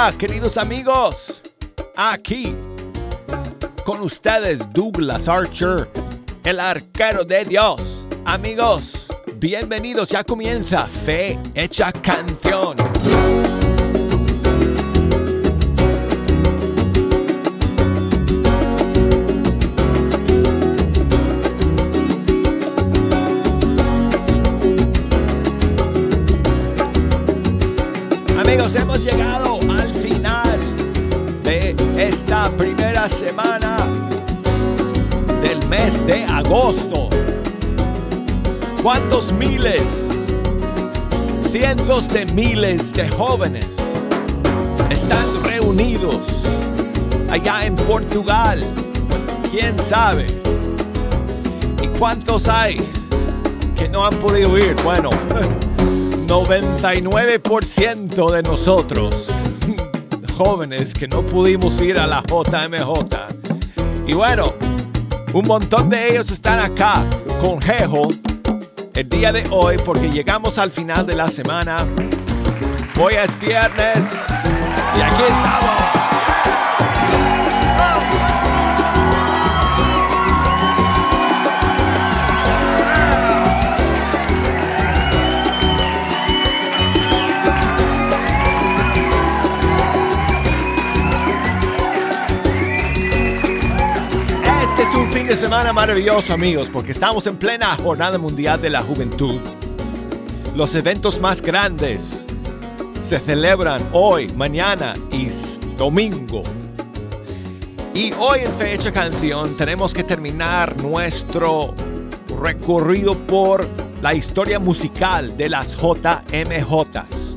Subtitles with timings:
[0.00, 1.42] Queridos amigos.
[1.94, 2.54] Aquí
[3.84, 5.90] con ustedes Douglas Archer,
[6.42, 8.06] el arquero de Dios.
[8.24, 10.08] Amigos, bienvenidos.
[10.08, 12.76] Ya comienza Fe Hecha Canción.
[33.30, 33.76] Semana
[35.40, 37.08] del mes de agosto.
[38.82, 39.82] ¿Cuántos miles,
[41.48, 43.68] cientos de miles de jóvenes
[44.90, 46.18] están reunidos
[47.30, 48.64] allá en Portugal?
[49.52, 50.26] ¿Quién sabe?
[51.80, 52.78] ¿Y cuántos hay
[53.76, 54.74] que no han podido ir?
[54.82, 55.10] Bueno,
[56.26, 59.29] 99% de nosotros,
[60.42, 64.06] jóvenes que no pudimos ir a la JMJ.
[64.06, 64.54] Y bueno,
[65.34, 67.04] un montón de ellos están acá
[67.42, 68.08] con Jejo
[68.94, 71.86] el día de hoy porque llegamos al final de la semana.
[72.98, 73.98] Hoy es viernes
[74.96, 76.09] y aquí estamos.
[95.36, 99.38] Semana maravilloso, amigos, porque estamos en plena Jornada Mundial de la Juventud.
[100.56, 102.26] Los eventos más grandes
[103.02, 105.28] se celebran hoy, mañana y
[105.76, 106.42] domingo.
[107.94, 111.74] Y hoy en Fecha Canción tenemos que terminar nuestro
[112.40, 113.68] recorrido por
[114.02, 117.36] la historia musical de las JMJs.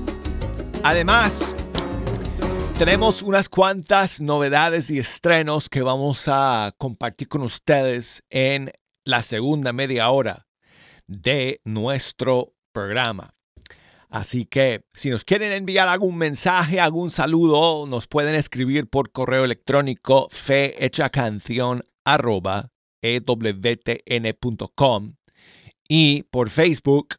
[0.83, 1.55] Además,
[2.77, 8.71] tenemos unas cuantas novedades y estrenos que vamos a compartir con ustedes en
[9.05, 10.47] la segunda media hora
[11.07, 13.35] de nuestro programa.
[14.09, 19.45] Así que si nos quieren enviar algún mensaje, algún saludo, nos pueden escribir por correo
[19.45, 24.35] electrónico fehechacanción arroba ewtn.com
[25.87, 27.15] y por Facebook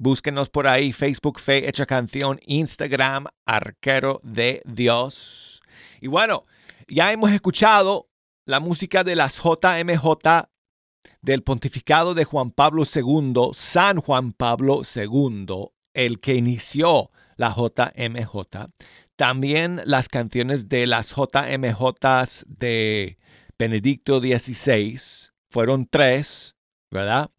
[0.00, 5.60] Búsquenos por ahí, Facebook Fe Hecha Canción, Instagram Arquero de Dios.
[6.00, 6.44] Y bueno,
[6.86, 8.08] ya hemos escuchado
[8.44, 10.46] la música de las JMJ
[11.20, 15.46] del pontificado de Juan Pablo II, San Juan Pablo II,
[15.94, 18.68] el que inició la JMJ.
[19.16, 23.18] También las canciones de las JMJ de
[23.58, 24.96] Benedicto XVI,
[25.50, 26.54] fueron tres,
[26.92, 27.30] ¿verdad?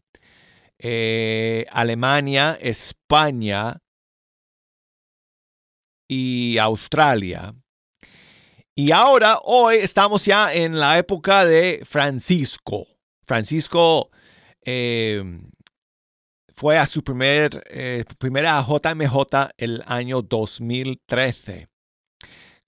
[0.82, 3.78] Eh, Alemania, España
[6.08, 7.54] y Australia.
[8.74, 12.86] Y ahora, hoy estamos ya en la época de Francisco.
[13.24, 14.10] Francisco
[14.64, 15.22] eh,
[16.54, 21.68] fue a su primer, eh, primera JMJ el año 2013.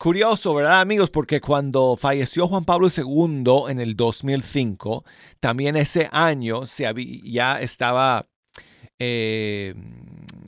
[0.03, 1.11] Curioso, ¿verdad amigos?
[1.11, 5.05] Porque cuando falleció Juan Pablo II en el 2005,
[5.39, 8.27] también ese año se había, ya estaba,
[8.99, 9.77] eh,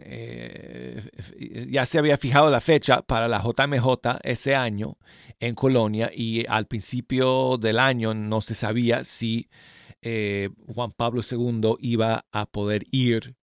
[0.00, 4.98] eh, ya se había fijado la fecha para la JMJ ese año
[5.38, 9.48] en Colonia y al principio del año no se sabía si
[10.02, 13.36] eh, Juan Pablo II iba a poder ir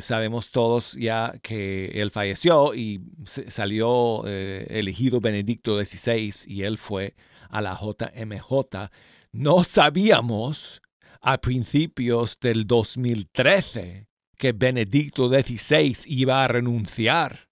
[0.00, 7.14] sabemos todos ya que él falleció y salió eh, elegido Benedicto XVI y él fue
[7.48, 8.90] a la JMJ.
[9.32, 10.82] No sabíamos
[11.20, 17.48] a principios del 2013 que Benedicto XVI iba a renunciar.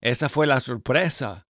[0.00, 1.48] Esa fue la sorpresa,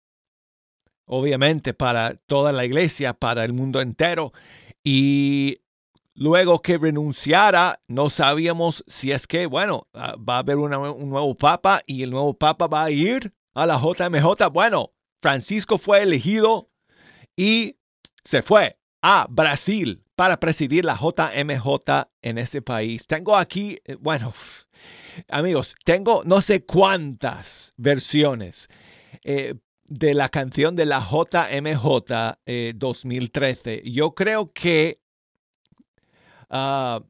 [1.05, 4.33] obviamente, para toda la iglesia, para el mundo entero.
[4.83, 5.59] Y
[6.17, 10.69] Luego que renunciara, no sabíamos si es que, bueno, ah, va a haber un
[11.09, 14.49] nuevo papa y el nuevo papa va a ir a la JMJ.
[14.51, 16.69] Bueno, Francisco fue elegido
[17.35, 17.77] y
[18.23, 23.07] se fue a Brasil para presidir la JMJ en ese país.
[23.07, 24.33] Tengo aquí, eh, bueno,
[25.29, 28.69] amigos, tengo no sé cuántas versiones
[29.23, 33.83] eh, de la canción de la JMJ eh, 2013.
[33.85, 35.01] Yo creo que
[36.49, 37.01] Ah,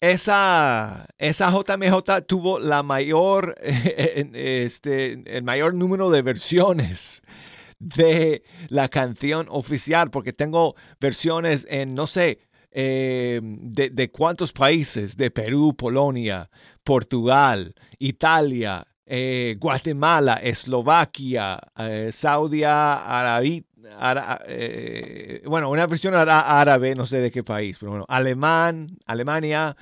[0.00, 7.22] esa, esa JMJ tuvo la mayor, este, el mayor número de versiones
[7.78, 12.38] de la canción oficial, porque tengo versiones en, no sé,
[12.70, 16.50] eh, de, de cuántos países, de Perú, Polonia,
[16.84, 23.62] Portugal, Italia, eh, Guatemala, Eslovaquia, eh, Saudi Arabia,
[24.46, 29.76] eh, bueno, una versión árabe, no sé de qué país, pero bueno, alemán, Alemania,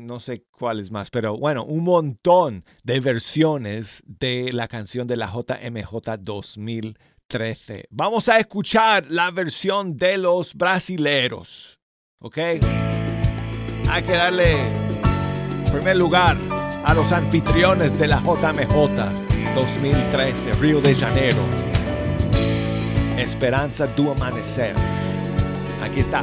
[0.00, 5.26] no sé cuáles más, pero bueno, un montón de versiones de la canción de la
[5.26, 7.88] JMJ 2013.
[7.90, 11.80] Vamos a escuchar la versión de los brasileros,
[12.20, 12.38] ¿ok?
[13.88, 14.94] Hay que darle
[15.74, 16.36] primer lugar
[16.84, 21.63] a los anfitriones de la JMJ 2013, Río de Janeiro.
[23.18, 24.74] Esperanza do Amanecer.
[25.82, 26.22] Aquí está.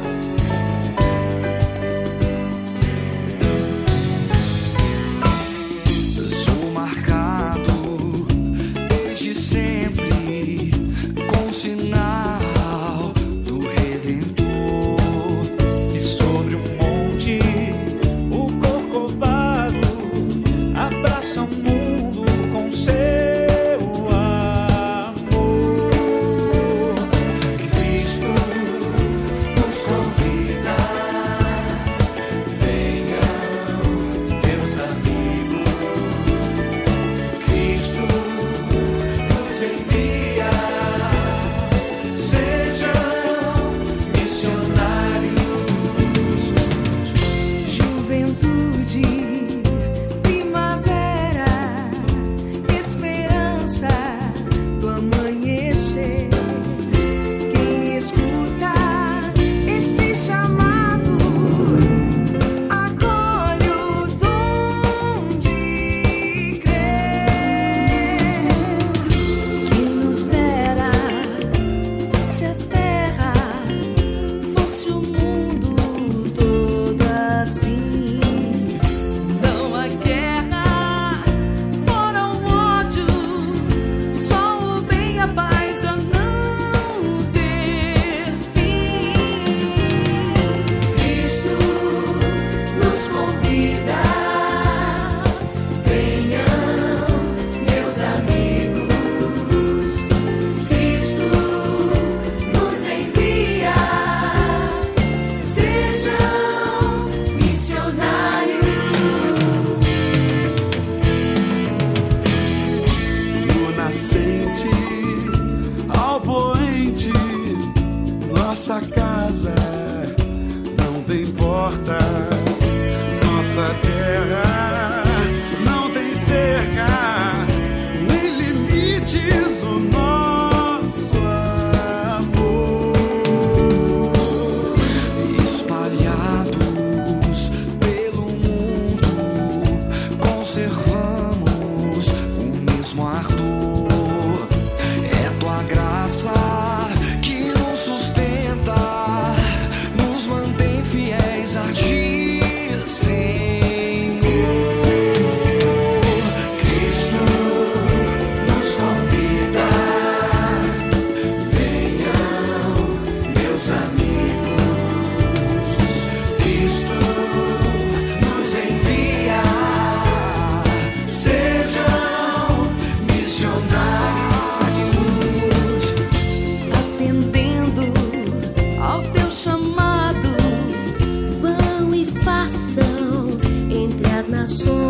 [184.42, 184.81] corações.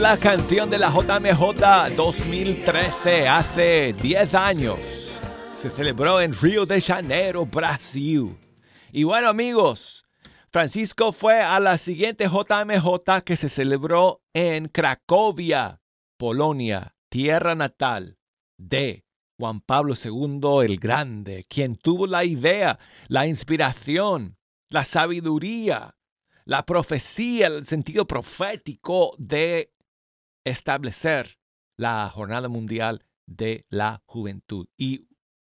[0.00, 4.78] La canción de la JMJ 2013, hace 10 años.
[5.54, 8.36] Se celebró en Río de Janeiro, Brasil.
[8.92, 10.06] Y bueno amigos,
[10.50, 15.80] Francisco fue a la siguiente JMJ que se celebró en Cracovia,
[16.16, 18.18] Polonia, tierra natal
[18.56, 19.04] de
[19.36, 22.78] Juan Pablo II el Grande, quien tuvo la idea,
[23.08, 24.36] la inspiración,
[24.70, 25.96] la sabiduría
[26.48, 29.70] la profecía, el sentido profético de
[30.48, 31.38] establecer
[31.76, 34.66] la Jornada Mundial de la Juventud.
[34.76, 35.06] Y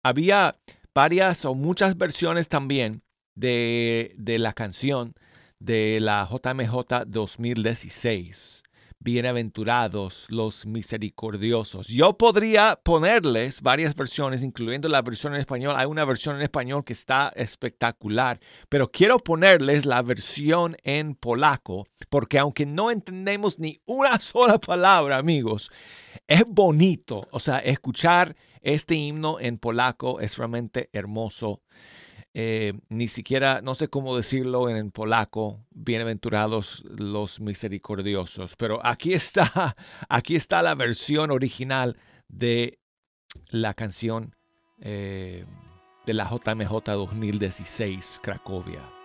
[0.03, 0.59] había
[0.93, 3.03] varias o muchas versiones también
[3.35, 5.15] de, de la canción
[5.59, 8.60] de la JMJ 2016
[9.03, 11.87] bienaventurados los misericordiosos.
[11.87, 15.75] Yo podría ponerles varias versiones, incluyendo la versión en español.
[15.75, 18.39] Hay una versión en español que está espectacular,
[18.69, 25.17] pero quiero ponerles la versión en polaco, porque aunque no entendemos ni una sola palabra,
[25.17, 25.71] amigos,
[26.27, 27.27] es bonito.
[27.31, 31.61] O sea, escuchar este himno en polaco es realmente hermoso.
[32.33, 39.75] Eh, ni siquiera, no sé cómo decirlo en polaco, bienaventurados los misericordiosos, pero aquí está,
[40.09, 41.97] aquí está la versión original
[42.29, 42.79] de
[43.49, 44.35] la canción
[44.79, 45.45] eh,
[46.05, 49.00] de la JMJ 2016, Cracovia.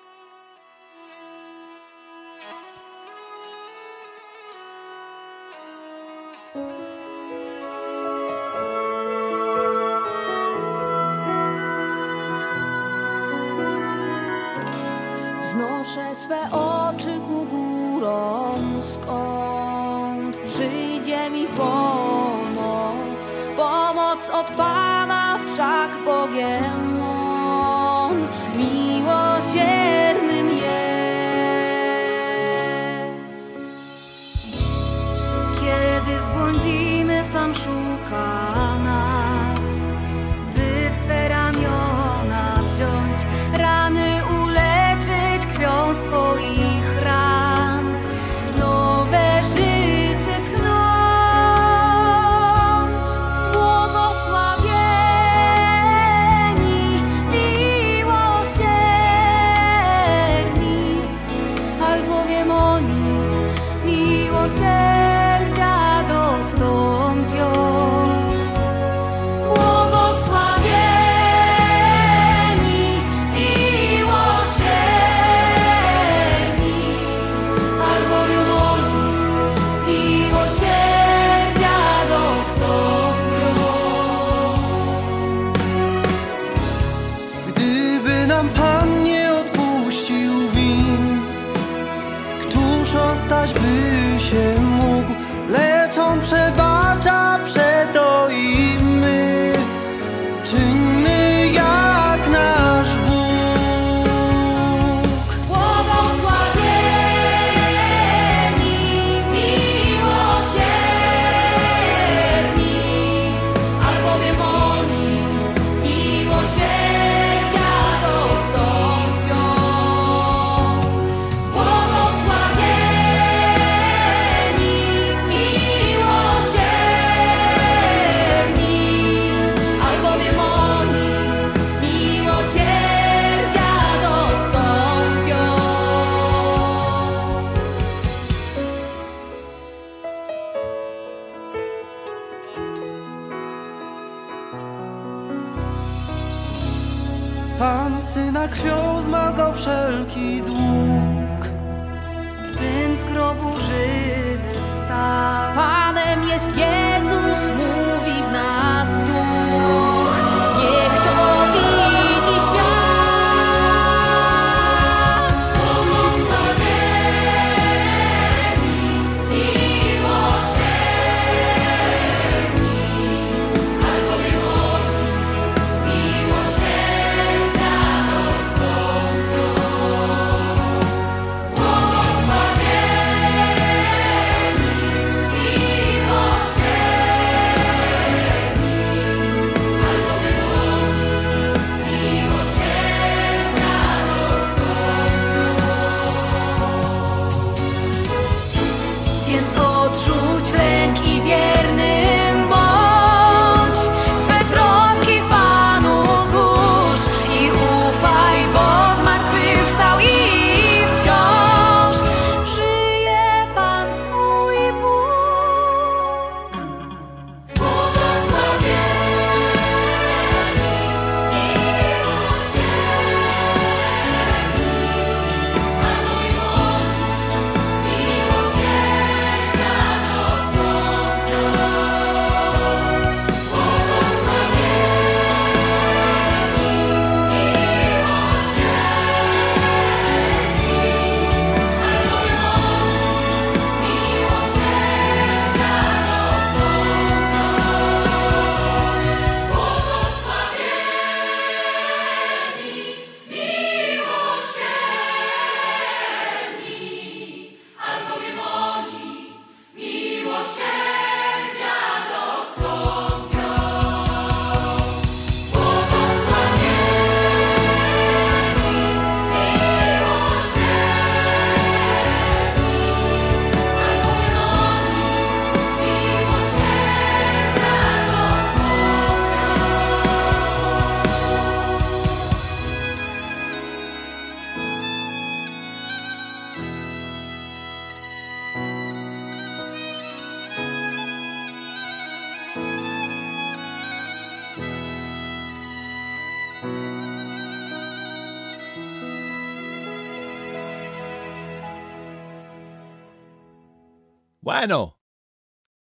[304.67, 304.99] Bueno,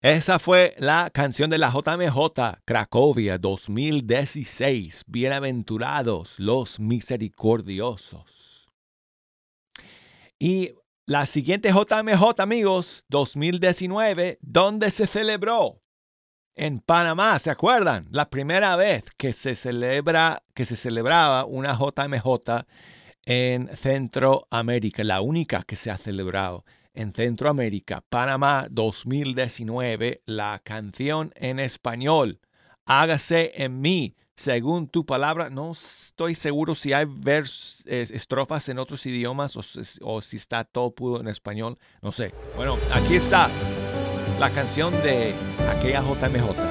[0.01, 5.03] esa fue la canción de la JMJ Cracovia 2016.
[5.05, 8.69] Bienaventurados los misericordiosos.
[10.39, 15.81] Y la siguiente JMJ, amigos, 2019, ¿dónde se celebró?
[16.55, 18.07] En Panamá, ¿se acuerdan?
[18.11, 22.65] La primera vez que se celebra, que se celebraba una JMJ
[23.25, 26.63] en Centroamérica, la única que se ha celebrado
[26.99, 32.39] en Centroamérica, Panamá 2019, la canción en español,
[32.85, 35.49] hágase en mí, según tu palabra.
[35.49, 39.61] No estoy seguro si hay vers, es- estrofas en otros idiomas o,
[40.01, 42.33] o si está todo puro en español, no sé.
[42.55, 43.49] Bueno, aquí está
[44.39, 45.33] la canción de
[45.69, 46.68] aquella JMJ.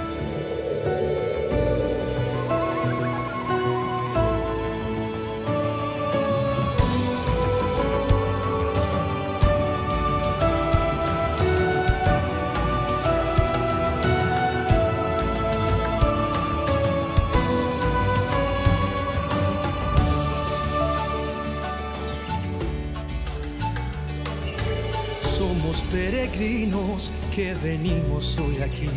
[25.91, 28.89] Peregrinos que venimos hoy aquí.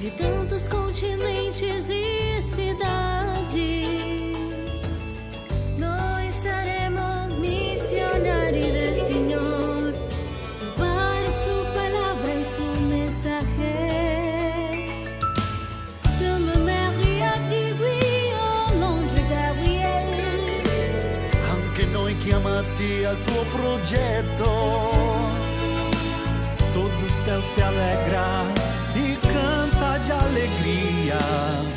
[0.00, 3.56] de tantos continentes e cidades.
[5.76, 9.94] Nós seremos missionários del Senhor,
[10.60, 13.88] llevar su palabra y su mensaje.
[22.28, 25.07] Chiamati al tuo progetto,
[27.28, 28.42] céu se alegra
[28.96, 31.67] e canta de alegria.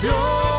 [0.00, 0.49] canción.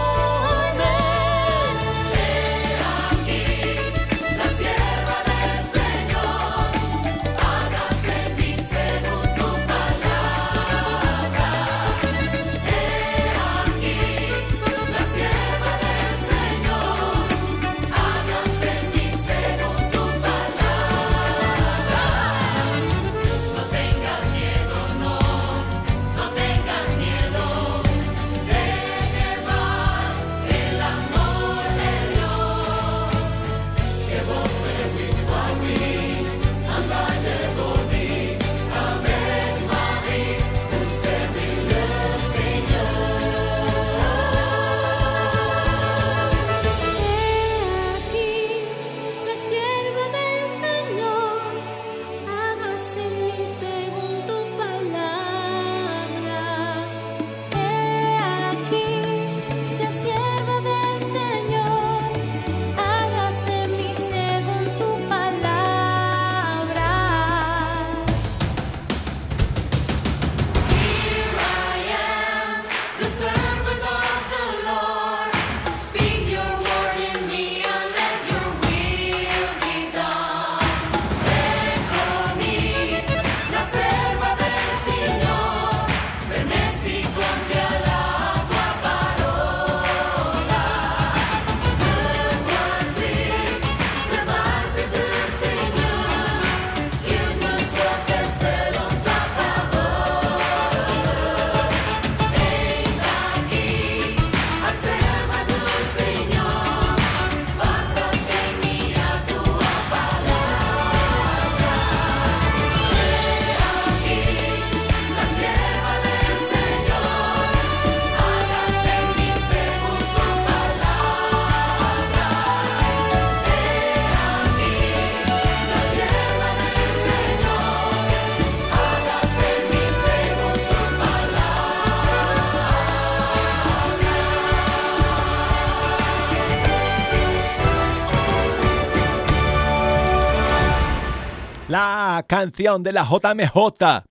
[142.32, 143.58] Canción de la JMJ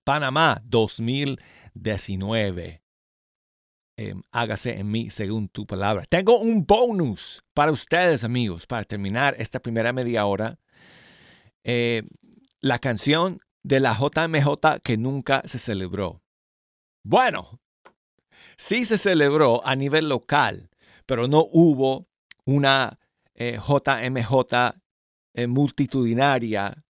[0.03, 2.83] Panamá 2019.
[3.97, 6.05] Em, hágase en mí según tu palabra.
[6.07, 10.59] Tengo un bonus para ustedes, amigos, para terminar esta primera media hora.
[11.63, 12.03] Eh,
[12.59, 16.21] la canción de la JMJ que nunca se celebró.
[17.03, 17.59] Bueno,
[18.55, 20.69] sí se celebró a nivel local,
[21.07, 22.05] pero no hubo
[22.45, 22.99] una
[23.33, 24.75] eh, JMJ
[25.33, 26.85] eh, multitudinaria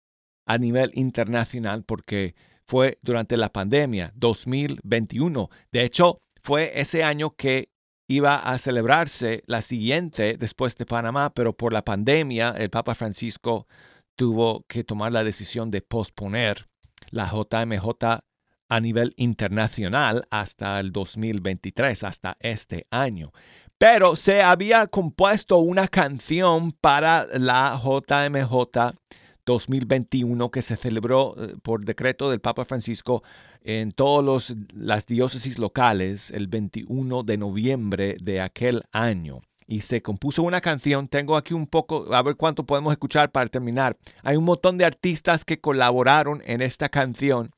[0.45, 5.49] a nivel internacional porque fue durante la pandemia 2021.
[5.71, 7.69] De hecho, fue ese año que
[8.07, 13.67] iba a celebrarse la siguiente después de Panamá, pero por la pandemia el Papa Francisco
[14.15, 16.67] tuvo que tomar la decisión de posponer
[17.09, 18.21] la JMJ
[18.69, 23.31] a nivel internacional hasta el 2023, hasta este año.
[23.77, 28.93] Pero se había compuesto una canción para la JMJ
[29.45, 33.23] 2021 que se celebró eh, por decreto del Papa Francisco
[33.63, 39.41] en todas las diócesis locales el 21 de noviembre de aquel año.
[39.67, 43.49] Y se compuso una canción, tengo aquí un poco, a ver cuánto podemos escuchar para
[43.49, 43.97] terminar.
[44.21, 47.51] Hay un montón de artistas que colaboraron en esta canción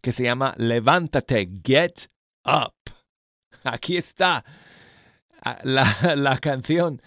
[0.00, 2.06] que se llama Levántate, Get
[2.44, 2.72] Up.
[3.64, 4.44] Aquí está
[5.42, 7.02] ah, la, la canción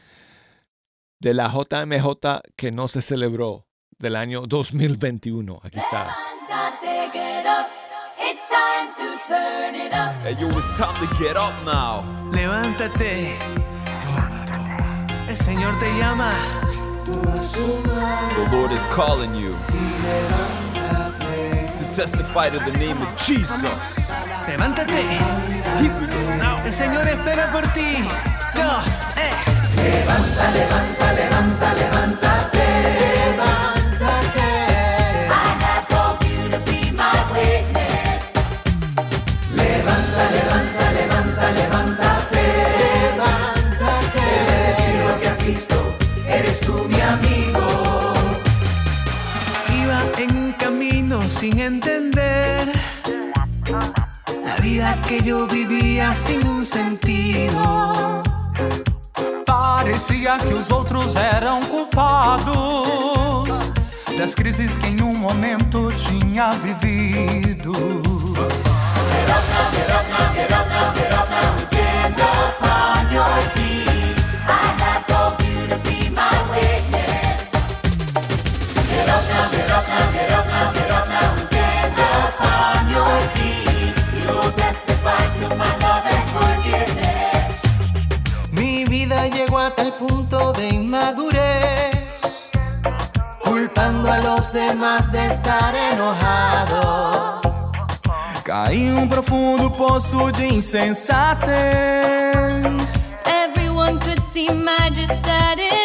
[1.20, 3.66] de la JMJ que no se celebró
[4.02, 5.62] del año 2021.
[5.64, 6.16] Aquí está.
[6.50, 7.68] Levántate, get up.
[8.20, 10.14] It's time to turn it up.
[10.24, 12.04] Hey, yo, it's time to get up now.
[12.32, 13.36] Levántate.
[14.06, 15.08] Toma, toma.
[15.30, 16.32] El Señor te llama.
[17.06, 19.56] The Lord is calling you
[21.78, 23.64] to testify to the name of Jesus.
[24.48, 25.04] Levántate.
[26.66, 27.98] El Señor espera por ti.
[28.56, 28.70] Yo,
[29.18, 29.52] eh.
[29.84, 31.51] I
[49.82, 52.72] Iba en camino sin entender
[54.46, 58.24] la vida que yo vivía sin un sentido.
[59.46, 63.50] Parecia que os outros eram culpados
[64.18, 67.74] das crises que em um momento tinha vivido.
[73.24, 73.61] I
[89.42, 92.50] llegó a tal punto de inmadurez,
[93.44, 97.42] culpando a los demás de estar enojado.
[98.44, 101.42] Caí em um profundo poço de insensatez.
[103.26, 105.81] Everyone could see my dissatisfaction.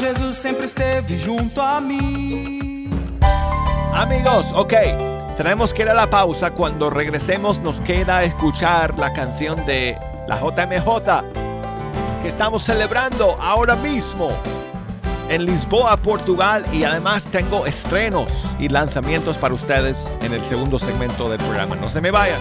[0.00, 0.66] Jesus sempre
[1.24, 2.88] junto a mim.
[3.92, 4.72] Amigos, ok,
[5.36, 6.50] tenemos que ir a la pausa.
[6.52, 11.22] Cuando regresemos nos queda escuchar la canción de la JMJ
[12.22, 14.30] que estamos celebrando ahora mismo
[15.28, 16.64] en Lisboa, Portugal.
[16.72, 21.76] Y además tengo estrenos y lanzamientos para ustedes en el segundo segmento del programa.
[21.76, 22.40] No se me vayan.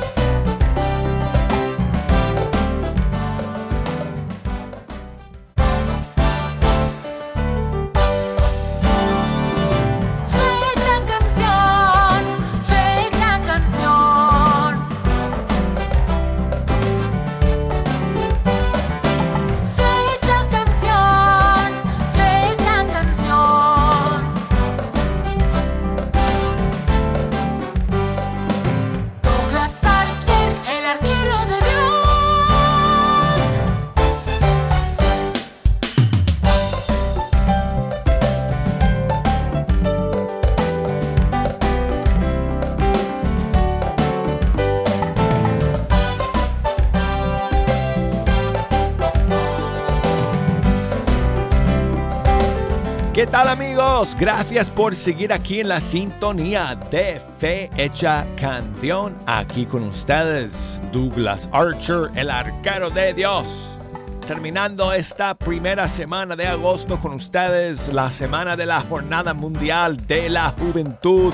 [53.19, 54.15] ¿Qué tal amigos?
[54.17, 59.13] Gracias por seguir aquí en la sintonía de Fe Hecha Canción.
[59.25, 63.77] Aquí con ustedes, Douglas Archer, el arquero de Dios.
[64.25, 70.29] terminando esta primera semana de agosto con ustedes, la semana de la Jornada Mundial de
[70.29, 71.33] la Juventud.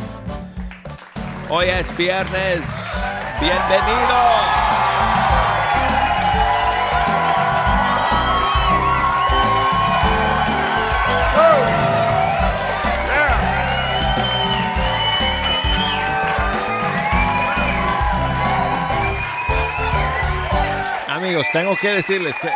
[1.51, 2.65] Hoy es viernes.
[3.39, 4.74] Bienvenido.
[21.25, 22.51] Amigos, tengo que decirles que eh,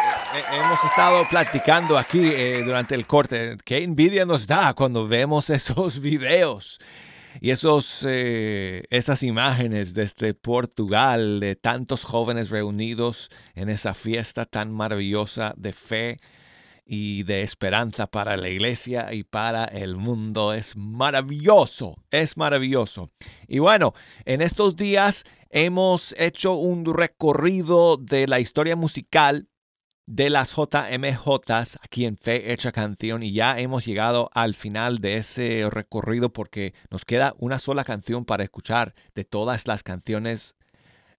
[0.53, 3.58] hemos estado platicando aquí eh, durante el corte.
[3.65, 6.79] Qué envidia nos da cuando vemos esos videos
[7.41, 14.71] y esos, eh, esas imágenes desde Portugal de tantos jóvenes reunidos en esa fiesta tan
[14.71, 16.17] maravillosa de fe
[16.86, 20.53] y de esperanza para la iglesia y para el mundo.
[20.53, 23.10] Es maravilloso, es maravilloso.
[23.47, 29.50] Y bueno, en estos días hemos hecho un recorrido de la historia musical
[30.06, 35.18] de las JMJs aquí en Fe Hecha Canción y ya hemos llegado al final de
[35.18, 40.56] ese recorrido porque nos queda una sola canción para escuchar de todas las canciones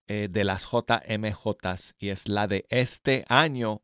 [0.07, 3.81] eh, de las JMJs y es la de este año,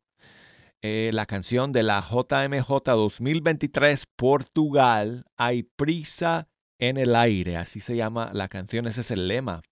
[0.82, 7.96] eh, la canción de la JMJ 2023 Portugal, Hay prisa en el aire, así se
[7.96, 9.62] llama la canción, ese es el lema.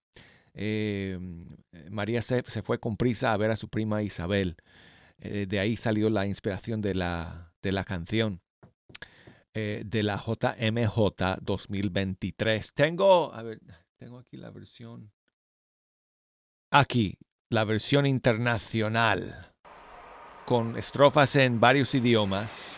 [0.59, 1.19] Eh,
[1.91, 4.57] María se, fue con prisa a ver a su prima Isabel.
[5.19, 8.41] Eh, de ahí salió la inspiración de la, de la canción
[9.53, 12.73] eh, de la JMJ 2023.
[12.73, 13.31] Tengo,
[13.97, 15.11] tengo aquí la versión.
[16.71, 17.17] Aquí,
[17.49, 19.53] la versión internacional,
[20.45, 22.75] con estrofas en varios idiomas.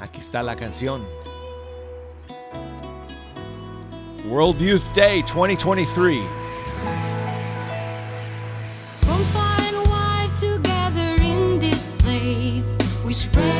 [0.00, 1.02] Aquí está la canción.
[4.24, 6.22] World Youth Day 2023.
[9.02, 13.53] From far and wide together in this place, we spread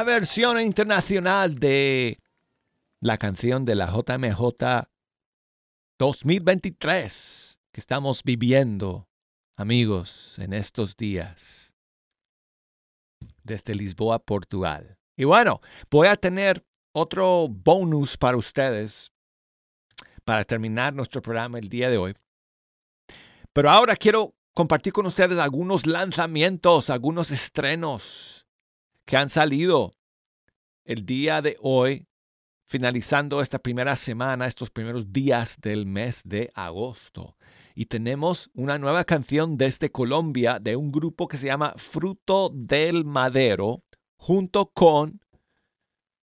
[0.00, 2.22] La versión internacional de
[3.02, 4.88] la canción de la JMJ
[5.98, 9.10] 2023 que estamos viviendo,
[9.58, 11.74] amigos, en estos días
[13.42, 14.96] desde Lisboa, Portugal.
[15.18, 19.12] Y bueno, voy a tener otro bonus para ustedes
[20.24, 22.14] para terminar nuestro programa el día de hoy.
[23.52, 28.39] Pero ahora quiero compartir con ustedes algunos lanzamientos, algunos estrenos
[29.10, 29.96] que han salido
[30.84, 32.06] el día de hoy,
[32.68, 37.36] finalizando esta primera semana, estos primeros días del mes de agosto.
[37.74, 43.04] Y tenemos una nueva canción desde Colombia de un grupo que se llama Fruto del
[43.04, 43.82] Madero,
[44.16, 45.20] junto con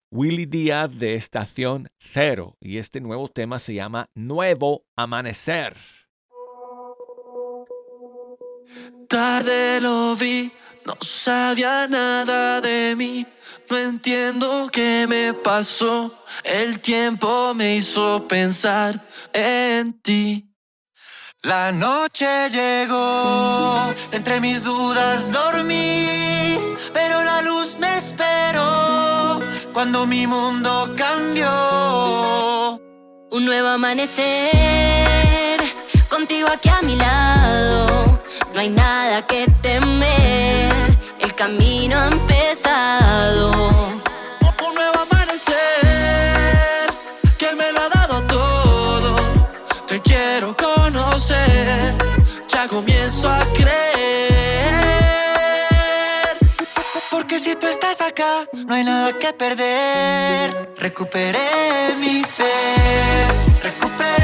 [0.10, 2.56] Willy Díaz de Estación Cero.
[2.62, 5.76] Y este nuevo tema se llama Nuevo Amanecer.
[9.08, 10.51] Tarde lo vi,
[10.86, 13.26] no sabía nada de mí.
[13.70, 16.14] No entiendo qué me pasó.
[16.43, 18.99] El tiempo me hizo pensar
[19.34, 20.47] en ti.
[21.43, 26.58] La noche llegó, entre mis dudas dormí,
[26.93, 29.39] pero la luz me esperó
[29.72, 31.47] cuando mi mundo cambió.
[33.32, 34.18] Un nuevo amanecer,
[36.10, 38.07] contigo aquí a mi lado.
[38.58, 43.51] No hay nada que temer, el camino ha empezado.
[44.68, 45.55] Un nuevo amanecer
[47.38, 49.16] que me lo ha dado todo.
[49.86, 51.93] Te quiero conocer,
[52.47, 53.78] ya comienzo a creer.
[57.12, 60.74] Porque si tú estás acá, no hay nada que perder.
[60.78, 63.28] Recuperé mi fe,
[63.62, 64.16] recuperé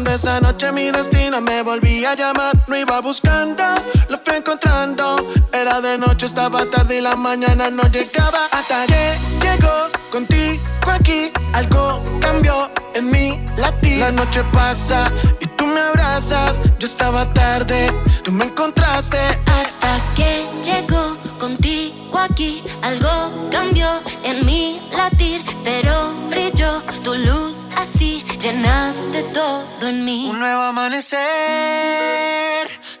[0.00, 3.62] Cuando esa noche mi destino me volvía a llamar, no iba buscando,
[4.08, 5.30] lo fui encontrando.
[5.52, 8.46] Era de noche, estaba tarde y la mañana no llegaba.
[8.50, 13.98] Hasta que llegó contigo aquí, algo cambió en mi latir.
[13.98, 16.58] La noche pasa y tú me abrazas.
[16.78, 17.92] Yo estaba tarde,
[18.24, 19.18] tú me encontraste.
[19.18, 24.00] Hasta que llegó contigo aquí, algo cambió
[24.30, 30.28] en mi latir, pero brilló tu luz así, llenaste todo en mí.
[30.30, 31.18] Un nuevo amanecer,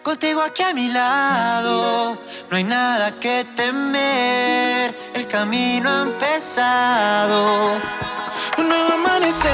[0.02, 2.18] contigo aquí a mi lado.
[2.50, 7.80] No hay nada que temer, el camino ha empezado.
[8.58, 9.50] Un nuevo amanecer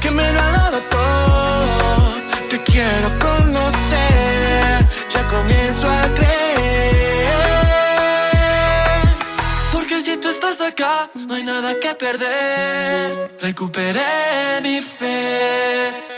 [0.00, 2.14] que me lo ha dado todo.
[2.50, 6.27] Te quiero conocer, ya comienzo a creer.
[10.08, 13.36] Si tú estás acá, no hay nada que perder.
[13.40, 16.17] Recuperé mi fe.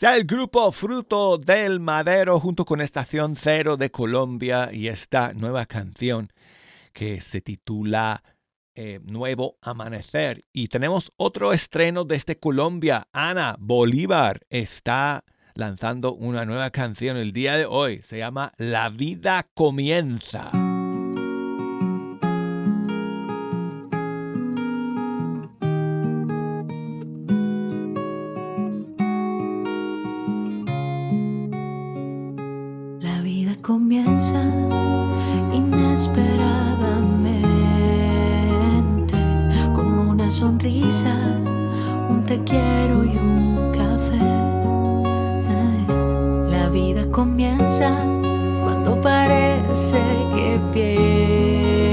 [0.00, 5.66] Sea el grupo Fruto del Madero junto con Estación Cero de Colombia y esta nueva
[5.66, 6.32] canción
[6.94, 8.22] que se titula
[8.74, 10.46] eh, Nuevo Amanecer.
[10.54, 13.08] Y tenemos otro estreno desde Colombia.
[13.12, 15.22] Ana Bolívar está
[15.52, 18.00] lanzando una nueva canción el día de hoy.
[18.02, 20.50] Se llama La vida comienza.
[33.62, 34.42] Comienza
[35.52, 37.42] inesperadamente
[39.74, 41.14] con una sonrisa,
[42.08, 44.18] un te quiero y un café.
[46.50, 47.90] La vida comienza
[48.62, 50.00] cuando parece
[50.34, 51.86] que pierdes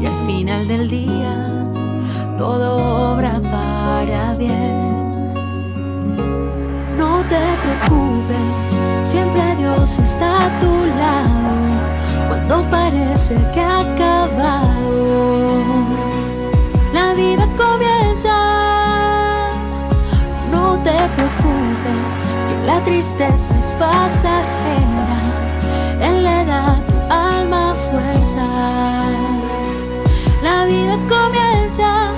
[0.00, 1.66] y al final del día
[2.38, 5.32] todo obra para bien.
[6.98, 8.65] No te preocupes,
[9.86, 10.66] Está a tu
[10.98, 15.62] lado cuando parece que ha acabado.
[16.92, 19.48] La vida comienza,
[20.50, 25.20] no te preocupes, que la tristeza es pasajera.
[26.02, 28.44] Él le da a tu alma fuerza.
[30.42, 32.10] La vida comienza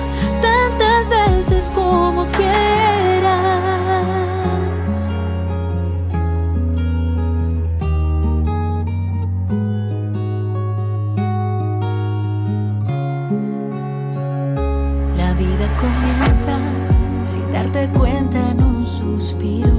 [17.87, 19.69] cuenta en un suspiro,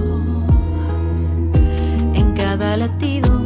[2.14, 3.40] en cada latido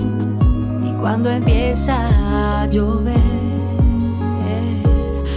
[0.83, 3.19] y cuando empieza a llover.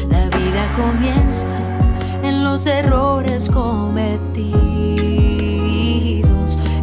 [0.10, 1.48] La vida comienza
[2.24, 4.30] en los errores cometidos,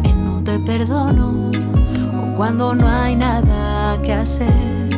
[0.03, 4.89] en un te perdono o cuando no hay nada que hacer.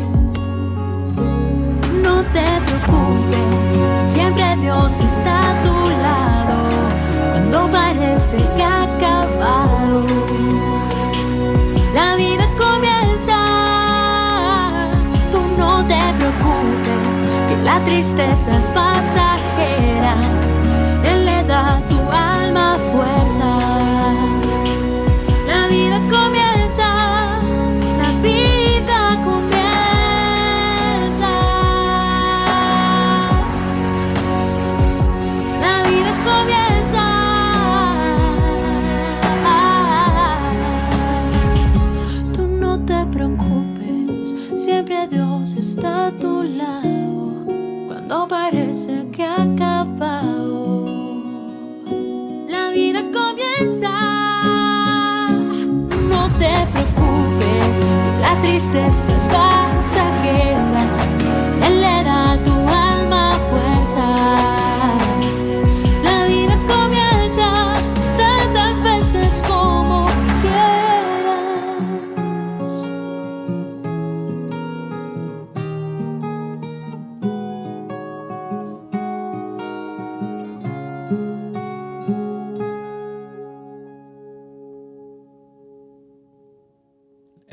[2.03, 6.66] No te preocupes, siempre Dios está a tu lado
[7.37, 10.05] cuando parece que ha acabado.
[11.93, 13.37] La vida comienza,
[15.31, 20.15] tú no te preocupes, que la tristeza es pasajera.
[21.03, 23.66] Él le da a tu alma fuerzas.
[58.47, 59.27] La tristeza es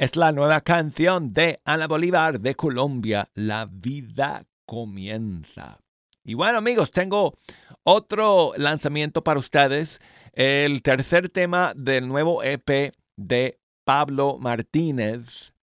[0.05, 5.81] Es la nueva canción de Ana Bolívar de Colombia, La vida comienza.
[6.23, 7.39] Y bueno amigos, tengo
[7.85, 10.03] otro lanzamiento para ustedes,
[10.35, 15.55] el tercer tema del nuevo EP de Pablo Martínez,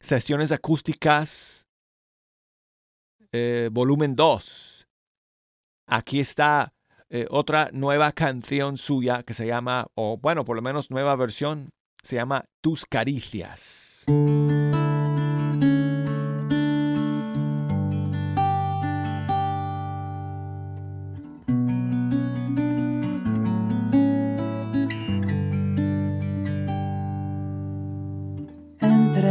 [0.00, 1.66] Sesiones Acústicas,
[3.32, 4.88] eh, volumen 2.
[5.88, 6.72] Aquí está
[7.10, 11.68] eh, otra nueva canción suya que se llama, o bueno, por lo menos nueva versión,
[12.02, 13.89] se llama Tus Caricias.
[14.06, 14.16] Entre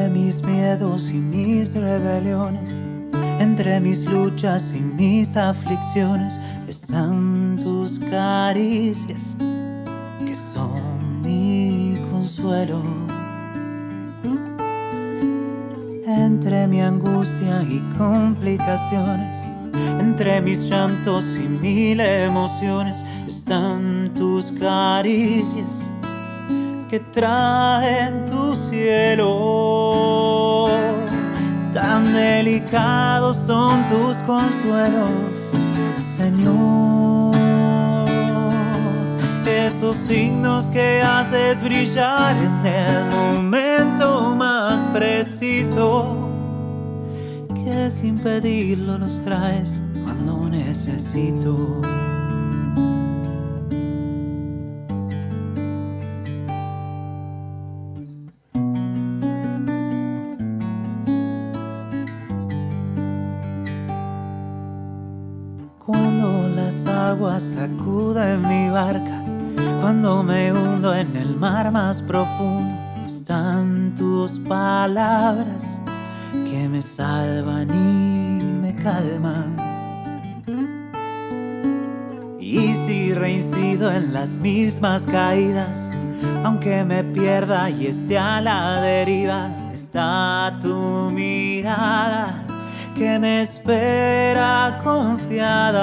[0.10, 2.72] mis miedos y mis rebeliones,
[3.40, 9.36] entre mis luchas y mis aflicciones, están tus caricias,
[10.26, 12.84] que son mi consuelo.
[16.10, 19.48] Entre mi angustia y complicaciones,
[20.00, 22.98] entre mis llantos y mil emociones,
[23.28, 25.88] están tus caricias
[26.90, 29.28] que traen tu cielo.
[31.74, 35.52] Tan delicados son tus consuelos,
[36.18, 37.36] Señor.
[39.46, 43.69] Esos signos que haces brillar en el momento
[44.94, 46.30] preciso,
[47.54, 51.82] que sin pedirlo los traes cuando necesito.
[65.86, 69.24] Cuando las aguas sacuden mi barca,
[69.82, 72.79] cuando me hundo en el mar más profundo,
[73.30, 75.78] están tus palabras
[76.50, 79.56] que me salvan y me calman.
[82.40, 85.92] Y si reincido en las mismas caídas,
[86.44, 92.48] aunque me pierda y esté a la deriva, está tu mirada
[92.96, 95.78] que me espera confiada.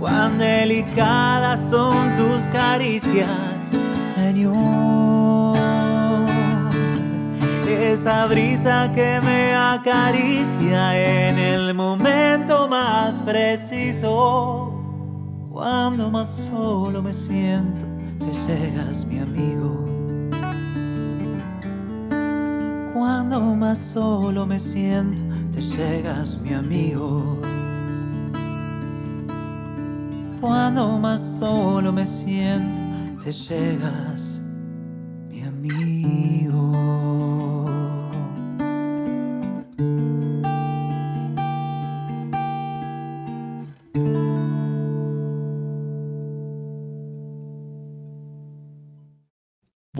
[0.00, 3.30] Cuán delicadas son tus caricias,
[4.16, 4.95] Señor.
[7.98, 14.70] Esa brisa que me acaricia en el momento más preciso.
[15.50, 17.86] Cuando más solo me siento,
[18.18, 19.82] te llegas, mi amigo.
[22.92, 27.40] Cuando más solo me siento, te llegas, mi amigo.
[30.38, 32.78] Cuando más solo me siento,
[33.24, 34.35] te llegas,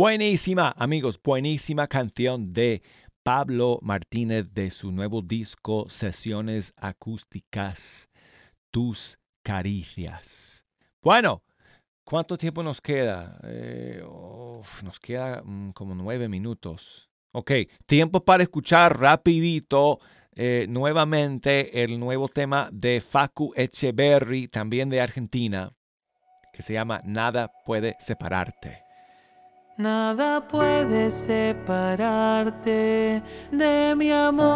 [0.09, 2.81] Buenísima, amigos, buenísima canción de
[3.25, 8.09] Pablo Martínez de su nuevo disco Sesiones Acústicas,
[8.71, 10.65] Tus Caricias.
[11.03, 11.43] Bueno,
[12.05, 13.41] ¿cuánto tiempo nos queda?
[13.43, 14.01] Eh,
[14.85, 17.11] nos queda mm, como nueve minutos.
[17.33, 17.51] Ok,
[17.85, 19.99] tiempo para escuchar rapidito
[20.37, 25.73] eh, nuevamente el nuevo tema de Facu Echeverry, también de Argentina,
[26.53, 28.86] que se llama Nada puede separarte.
[29.79, 32.51] Nada puede separarte
[33.53, 34.47] de mi amor.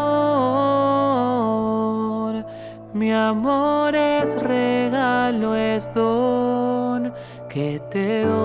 [2.95, 7.13] Mi amor es regalo, es don
[7.51, 8.41] que te doy.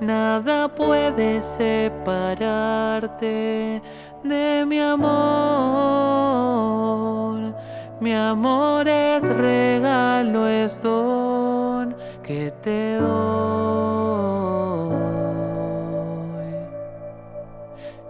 [0.00, 2.22] Nada puede separarte
[4.24, 5.12] de mi amor.
[8.00, 11.21] Mi amor es regalo, es don
[12.32, 13.12] que te doy.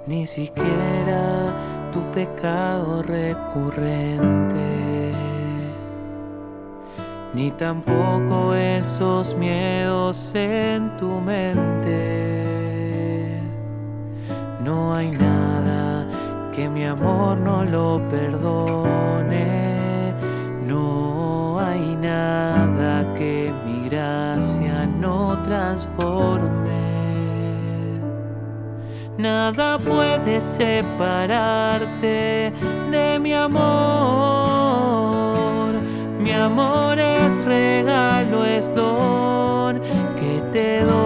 [0.07, 1.53] Ni siquiera
[1.93, 4.61] tu pecado recurrente,
[7.35, 12.21] ni tampoco esos miedos en tu mente.
[14.65, 16.07] No hay nada
[16.55, 19.47] que mi amor no lo perdone.
[20.69, 21.02] No
[29.23, 32.53] Nada puede separarte
[32.91, 33.61] de mi amor.
[36.19, 39.81] Mi amor es regalo, es don
[40.19, 40.97] que te doy.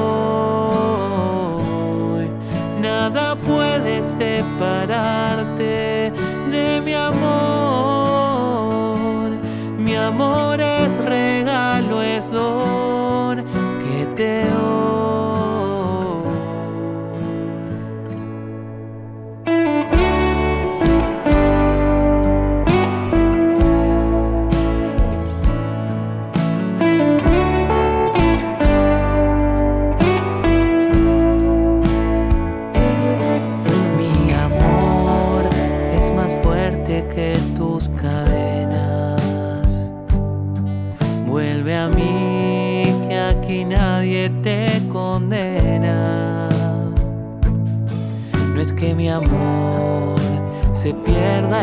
[2.81, 6.11] Nada puede separarte
[6.51, 7.19] de mi amor.
[9.79, 13.45] Mi amor es regalo, es don
[13.83, 14.56] que te.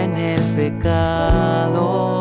[0.03, 2.12] En el pecado.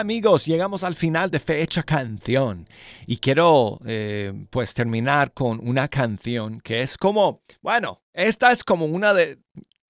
[0.00, 2.66] Amigos, llegamos al final de Fecha Canción
[3.06, 8.86] y quiero eh, pues terminar con una canción que es como, bueno, esta es como
[8.86, 9.38] una de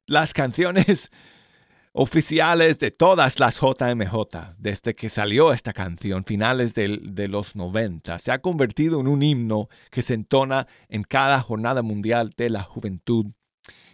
[0.06, 1.10] las canciones
[1.92, 8.18] oficiales de todas las JMJ desde que salió esta canción, finales del- de los 90.
[8.18, 12.62] Se ha convertido en un himno que se entona en cada jornada mundial de la
[12.62, 13.26] juventud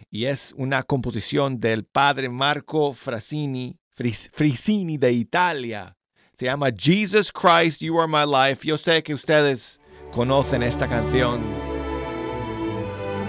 [0.09, 5.96] y es una composición del padre Marco Frasini, Fris- Frisini de Italia.
[6.37, 8.67] Se llama Jesus Christ, You Are My Life.
[8.67, 9.79] Yo sé que ustedes
[10.11, 11.41] conocen esta canción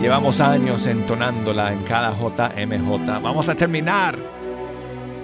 [0.01, 3.21] Llevamos años entonándola en cada JMJ.
[3.21, 4.17] Vamos a terminar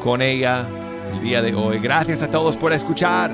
[0.02, 0.66] con ella
[1.12, 1.78] el día de hoy.
[1.78, 3.30] Gracias a todos por escuchar.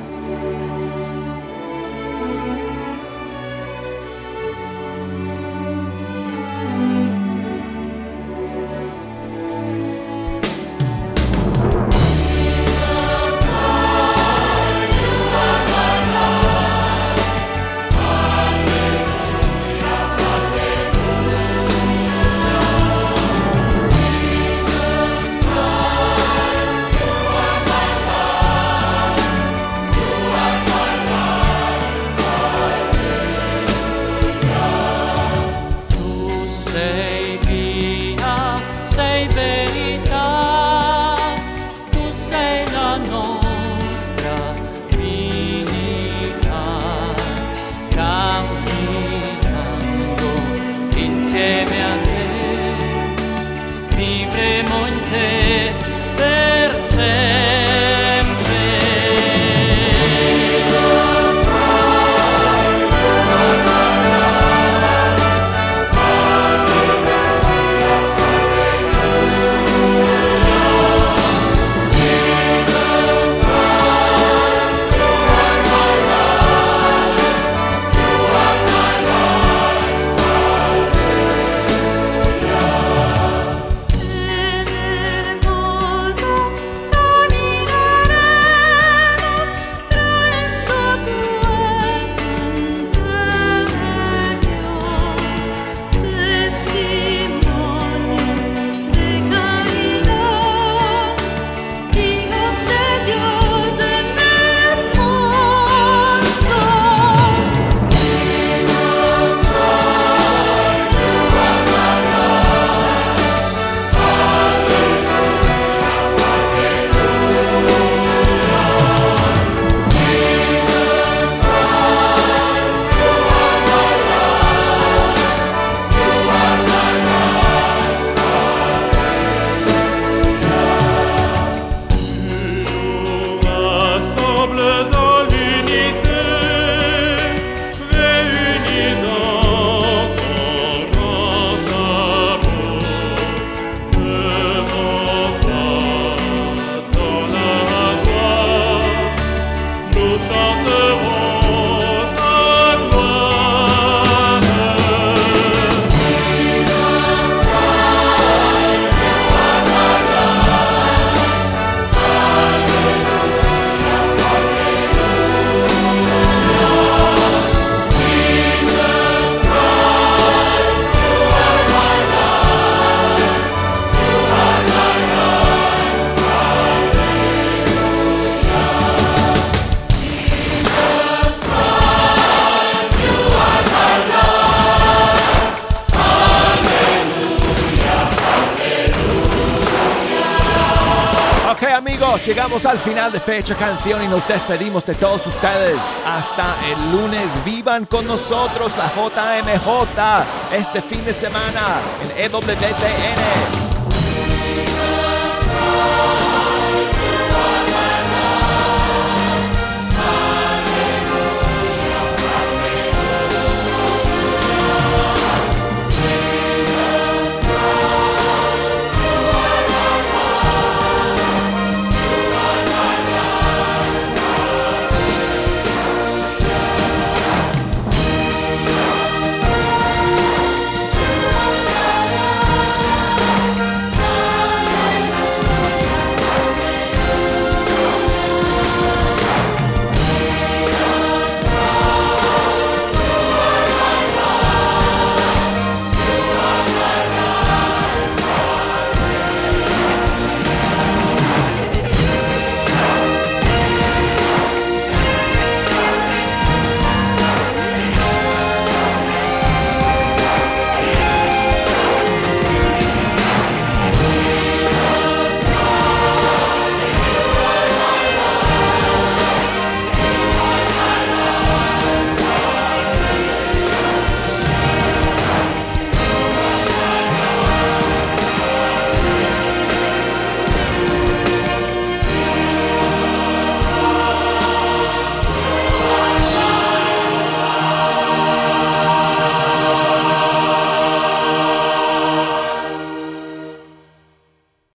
[191.70, 195.78] Amigos, llegamos al final de Fecha Canción y nos despedimos de todos ustedes.
[196.04, 203.69] Hasta el lunes, vivan con nosotros la JMJ este fin de semana en EWTN.